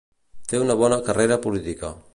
Fer 0.53 0.61
una 0.63 0.77
bona 0.81 0.99
carrera 1.11 1.39
política. 1.47 1.97